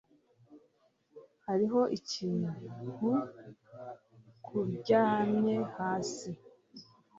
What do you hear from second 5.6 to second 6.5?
hasi